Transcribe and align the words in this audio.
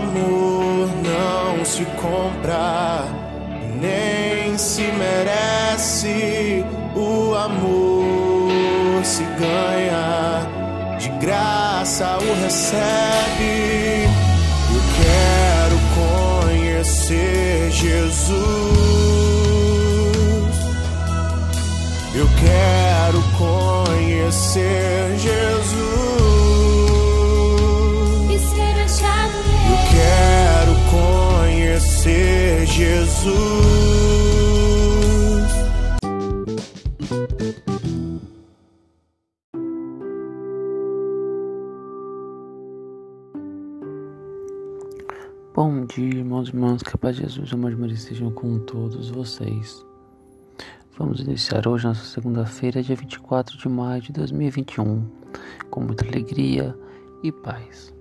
Amor 0.00 0.88
não 1.04 1.64
se 1.64 1.84
compra, 2.00 3.04
nem 3.80 4.56
se 4.58 4.82
merece. 4.82 6.64
O 6.94 7.34
amor 7.34 9.04
se 9.04 9.22
ganha, 9.38 10.46
de 10.98 11.08
graça 11.24 12.18
o 12.18 12.42
recebe. 12.42 14.08
Eu 14.72 14.82
quero 15.00 15.78
conhecer 16.44 17.70
Jesus. 17.70 18.40
Eu 22.14 22.28
quero 22.38 23.22
conhecer 23.38 25.16
Jesus. 25.18 26.09
Ser 32.02 32.66
Jesus. 32.66 33.30
Bom 45.54 45.84
dia, 45.84 46.08
irmãos 46.08 46.48
e 46.48 46.52
irmãs, 46.52 46.82
que 46.82 46.88
a 46.94 46.96
paz 46.96 47.16
de 47.16 47.22
Jesus 47.22 47.50
e 47.50 47.54
amor 47.54 47.72
de 47.72 47.76
Maria 47.76 47.94
estejam 47.94 48.30
com 48.30 48.58
todos 48.60 49.10
vocês. 49.10 49.84
Vamos 50.96 51.20
iniciar 51.20 51.68
hoje 51.68 51.86
nossa 51.86 52.06
segunda-feira, 52.06 52.82
dia 52.82 52.96
24 52.96 53.58
de 53.58 53.68
maio 53.68 54.00
de 54.00 54.12
2021, 54.12 55.04
com 55.68 55.80
muita 55.82 56.06
alegria 56.06 56.74
e 57.22 57.30
paz. 57.30 57.92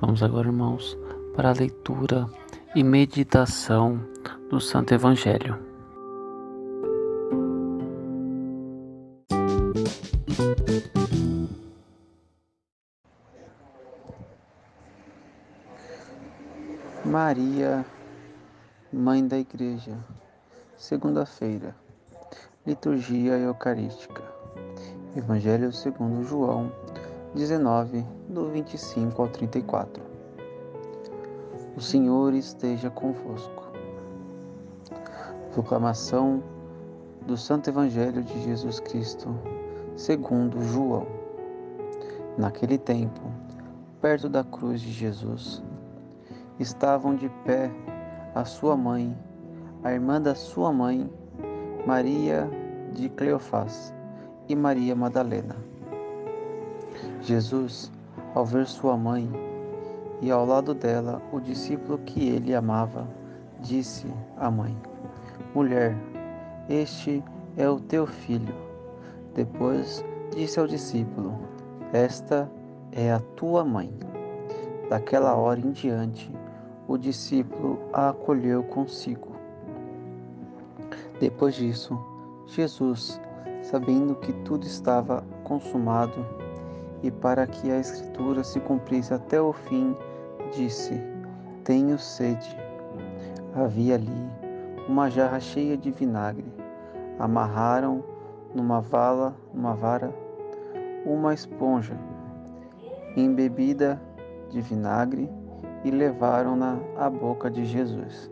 Vamos 0.00 0.22
agora, 0.22 0.48
irmãos, 0.48 0.96
para 1.36 1.50
a 1.50 1.52
leitura 1.52 2.26
e 2.74 2.82
meditação 2.82 4.00
do 4.48 4.58
Santo 4.58 4.94
Evangelho. 4.94 5.58
Maria, 17.04 17.84
Mãe 18.90 19.26
da 19.26 19.38
Igreja, 19.38 19.92
segunda-feira, 20.78 21.74
Liturgia 22.66 23.36
Eucarística, 23.36 24.22
Evangelho 25.14 25.70
segundo 25.72 26.24
João 26.24 26.72
19, 27.34 28.02
do 28.30 28.48
25 28.50 29.20
ao 29.20 29.28
34. 29.28 30.11
O 31.74 31.80
Senhor 31.80 32.34
esteja 32.34 32.90
convosco. 32.90 33.72
Proclamação 35.54 36.42
do 37.26 37.34
Santo 37.34 37.70
Evangelho 37.70 38.22
de 38.22 38.42
Jesus 38.44 38.78
Cristo, 38.78 39.34
segundo 39.96 40.62
João. 40.64 41.06
Naquele 42.36 42.76
tempo, 42.76 43.20
perto 44.02 44.28
da 44.28 44.44
cruz 44.44 44.82
de 44.82 44.92
Jesus, 44.92 45.62
estavam 46.58 47.14
de 47.16 47.30
pé 47.44 47.70
a 48.34 48.44
sua 48.44 48.76
mãe, 48.76 49.16
a 49.82 49.92
irmã 49.92 50.20
da 50.20 50.34
sua 50.34 50.70
mãe, 50.72 51.10
Maria 51.86 52.50
de 52.92 53.08
Cleofás 53.08 53.94
e 54.46 54.54
Maria 54.54 54.94
Madalena. 54.94 55.56
Jesus, 57.22 57.90
ao 58.34 58.44
ver 58.44 58.66
sua 58.66 58.94
mãe, 58.94 59.51
e 60.22 60.30
ao 60.30 60.46
lado 60.46 60.72
dela 60.72 61.20
o 61.32 61.40
discípulo 61.40 61.98
que 61.98 62.28
ele 62.28 62.54
amava, 62.54 63.08
disse 63.60 64.06
à 64.38 64.48
mãe: 64.48 64.74
Mulher, 65.52 65.96
este 66.68 67.22
é 67.56 67.68
o 67.68 67.80
teu 67.80 68.06
filho. 68.06 68.54
Depois 69.34 70.04
disse 70.30 70.60
ao 70.60 70.68
discípulo: 70.68 71.36
Esta 71.92 72.48
é 72.92 73.12
a 73.12 73.18
tua 73.36 73.64
mãe. 73.64 73.92
Daquela 74.88 75.34
hora 75.34 75.58
em 75.58 75.72
diante, 75.72 76.32
o 76.86 76.96
discípulo 76.96 77.80
a 77.92 78.10
acolheu 78.10 78.62
consigo. 78.62 79.32
Depois 81.18 81.56
disso, 81.56 81.98
Jesus, 82.46 83.20
sabendo 83.62 84.14
que 84.16 84.32
tudo 84.44 84.64
estava 84.66 85.24
consumado 85.42 86.24
e 87.02 87.10
para 87.10 87.46
que 87.46 87.70
a 87.70 87.78
Escritura 87.78 88.44
se 88.44 88.60
cumprisse 88.60 89.12
até 89.14 89.40
o 89.40 89.52
fim, 89.52 89.96
disse: 90.52 91.00
Tenho 91.64 91.98
sede. 91.98 92.56
Havia 93.54 93.96
ali 93.96 94.30
uma 94.88 95.10
jarra 95.10 95.40
cheia 95.40 95.76
de 95.76 95.90
vinagre. 95.90 96.52
Amarraram 97.18 98.02
numa 98.54 98.80
vala, 98.80 99.34
numa 99.52 99.74
vara, 99.74 100.12
uma 101.06 101.34
esponja 101.34 101.96
embebida 103.16 104.00
de 104.50 104.60
vinagre 104.60 105.28
e 105.84 105.90
levaram-na 105.90 106.78
à 106.96 107.10
boca 107.10 107.50
de 107.50 107.64
Jesus. 107.64 108.30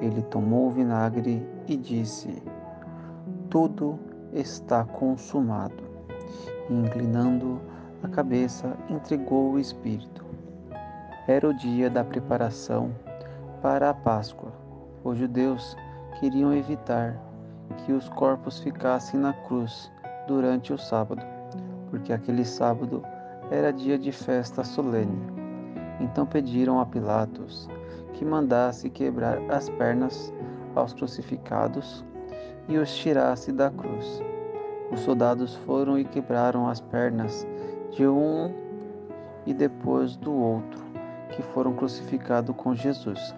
Ele 0.00 0.22
tomou 0.22 0.68
o 0.68 0.70
vinagre 0.70 1.46
e 1.66 1.76
disse: 1.76 2.42
Tudo 3.50 3.98
está 4.32 4.84
consumado. 4.84 5.82
E, 6.70 6.74
inclinando 6.74 7.60
a 8.02 8.08
cabeça, 8.08 8.76
entregou 8.88 9.52
o 9.52 9.58
Espírito. 9.58 10.23
Era 11.26 11.48
o 11.48 11.54
dia 11.54 11.88
da 11.88 12.04
preparação 12.04 12.94
para 13.62 13.88
a 13.88 13.94
Páscoa. 13.94 14.52
Os 15.02 15.16
judeus 15.16 15.74
queriam 16.20 16.52
evitar 16.52 17.18
que 17.78 17.92
os 17.92 18.10
corpos 18.10 18.60
ficassem 18.60 19.18
na 19.18 19.32
cruz 19.32 19.90
durante 20.26 20.70
o 20.70 20.76
sábado, 20.76 21.22
porque 21.88 22.12
aquele 22.12 22.44
sábado 22.44 23.02
era 23.50 23.72
dia 23.72 23.98
de 23.98 24.12
festa 24.12 24.62
solene. 24.62 25.18
Então 25.98 26.26
pediram 26.26 26.78
a 26.78 26.84
Pilatos 26.84 27.70
que 28.12 28.22
mandasse 28.22 28.90
quebrar 28.90 29.38
as 29.50 29.70
pernas 29.70 30.30
aos 30.74 30.92
crucificados 30.92 32.04
e 32.68 32.76
os 32.76 32.94
tirasse 32.94 33.50
da 33.50 33.70
cruz. 33.70 34.22
Os 34.92 35.00
soldados 35.00 35.54
foram 35.64 35.98
e 35.98 36.04
quebraram 36.04 36.68
as 36.68 36.82
pernas 36.82 37.46
de 37.92 38.06
um 38.06 38.52
e 39.46 39.54
depois 39.54 40.16
do 40.16 40.30
outro 40.30 40.83
que 41.30 41.42
foram 41.42 41.74
crucificados 41.74 42.54
com 42.56 42.74
Jesus. 42.74 43.34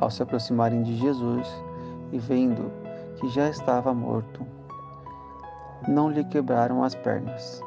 Ao 0.00 0.10
se 0.10 0.22
aproximarem 0.22 0.82
de 0.82 0.96
Jesus 0.96 1.46
e 2.12 2.18
vendo 2.18 2.70
que 3.16 3.28
já 3.28 3.48
estava 3.48 3.94
morto, 3.94 4.46
não 5.88 6.10
lhe 6.10 6.24
quebraram 6.24 6.82
as 6.82 6.94
pernas, 6.94 7.60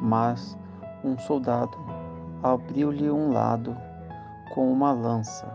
mas 0.00 0.56
um 1.04 1.18
soldado 1.18 1.76
abriu-lhe 2.42 3.10
um 3.10 3.32
lado 3.32 3.76
com 4.54 4.70
uma 4.72 4.92
lança, 4.92 5.46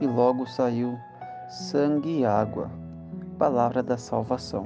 e 0.00 0.06
logo 0.06 0.46
saiu 0.46 0.98
sangue 1.48 2.20
e 2.20 2.24
água, 2.24 2.70
palavra 3.38 3.82
da 3.82 3.96
salvação. 3.96 4.64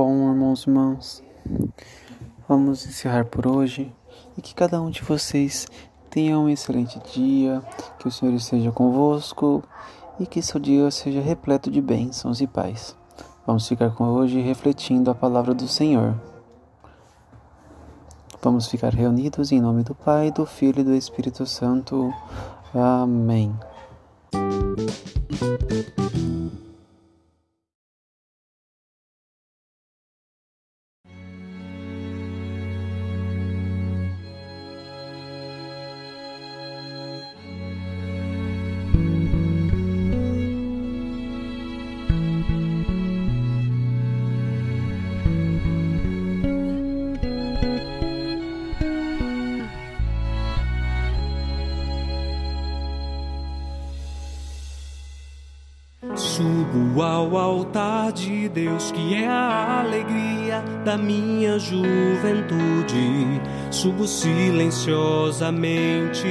Bom, 0.00 0.30
irmãos 0.30 0.62
e 0.62 0.70
irmãs, 0.70 1.24
vamos 2.48 2.86
encerrar 2.86 3.24
por 3.24 3.48
hoje 3.48 3.92
e 4.36 4.40
que 4.40 4.54
cada 4.54 4.80
um 4.80 4.90
de 4.90 5.02
vocês 5.02 5.66
tenha 6.08 6.38
um 6.38 6.48
excelente 6.48 7.00
dia, 7.12 7.60
que 7.98 8.06
o 8.06 8.10
Senhor 8.12 8.32
esteja 8.32 8.70
convosco 8.70 9.60
e 10.20 10.24
que 10.24 10.40
seu 10.40 10.60
dia 10.60 10.88
seja 10.92 11.20
repleto 11.20 11.68
de 11.68 11.80
bênçãos 11.80 12.40
e 12.40 12.46
paz. 12.46 12.96
Vamos 13.44 13.66
ficar 13.66 13.90
com 13.90 14.04
hoje 14.04 14.40
refletindo 14.40 15.10
a 15.10 15.16
palavra 15.16 15.52
do 15.52 15.66
Senhor. 15.66 16.14
Vamos 18.40 18.68
ficar 18.68 18.94
reunidos 18.94 19.50
em 19.50 19.60
nome 19.60 19.82
do 19.82 19.96
Pai, 19.96 20.30
do 20.30 20.46
Filho 20.46 20.78
e 20.78 20.84
do 20.84 20.94
Espírito 20.94 21.44
Santo. 21.44 22.14
Amém. 22.72 23.52
Altar 57.38 58.12
de 58.12 58.48
Deus, 58.48 58.90
que 58.90 59.14
é 59.14 59.26
a 59.26 59.80
alegria 59.80 60.62
da 60.84 60.96
minha 60.96 61.58
juventude, 61.58 63.40
subo 63.70 64.06
silenciosamente. 64.06 66.26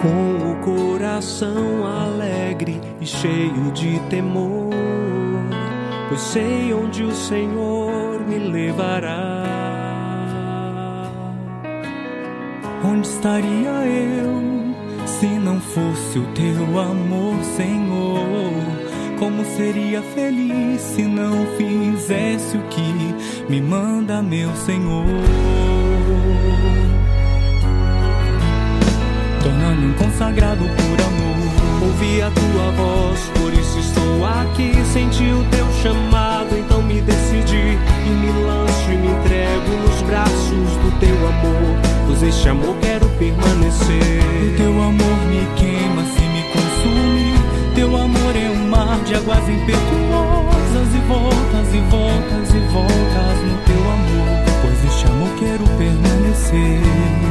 Com 0.00 0.50
o 0.50 0.56
coração 0.62 1.86
alegre 1.86 2.80
e 3.00 3.06
cheio 3.06 3.70
de 3.72 3.98
temor, 4.10 4.72
pois 6.08 6.20
sei 6.20 6.74
onde 6.74 7.02
o 7.02 7.14
Senhor 7.14 8.20
me 8.20 8.38
levará. 8.38 9.42
Onde 12.84 13.06
estaria 13.06 13.86
eu? 13.86 14.63
Se 15.06 15.26
não 15.26 15.60
fosse 15.60 16.18
o 16.18 16.26
teu 16.34 16.78
amor, 16.78 17.36
Senhor, 17.56 18.52
como 19.18 19.44
seria 19.56 20.02
feliz 20.02 20.80
se 20.80 21.02
não 21.02 21.46
fizesse 21.56 22.56
o 22.56 22.62
que 22.68 23.14
me 23.48 23.60
manda, 23.60 24.22
meu 24.22 24.54
Senhor? 24.56 25.04
Tornando-me 29.42 29.92
um 29.92 29.94
consagrado 29.94 30.64
por 30.64 31.00
amor. 31.00 31.84
Ouvi 31.86 32.22
a 32.22 32.30
tua 32.30 32.70
voz, 32.72 33.20
por 33.38 33.52
isso 33.52 33.78
estou 33.78 34.24
aqui. 34.24 34.72
Senti 34.92 35.24
o 35.24 35.44
teu 35.50 35.66
chamado, 35.82 36.56
então 36.58 36.82
me 36.82 37.00
decidi 37.00 37.78
e 38.06 38.10
me 38.10 38.44
lanço 38.44 38.90
e 38.90 38.96
me 38.96 39.08
entrego 39.08 39.70
nos 39.82 40.02
braços 40.02 40.76
do 40.82 40.98
teu 40.98 41.16
amor. 41.28 41.80
Pois 42.06 42.22
este 42.22 42.48
amor 42.48 42.76
quero 42.80 43.08
permanecer. 43.18 44.13
de 49.04 49.14
águas 49.14 49.48
impetuosas 49.48 50.94
e 50.94 50.98
voltas 51.06 51.74
e 51.74 51.80
voltas 51.90 52.54
e 52.54 52.58
voltas 52.72 53.42
no 53.42 53.58
teu 53.64 53.90
amor, 53.90 54.44
pois 54.62 54.84
este 54.84 55.06
amor 55.06 55.28
quero 55.38 55.64
permanecer. 55.76 57.23